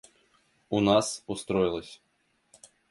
[0.69, 2.01] У нас устроилось.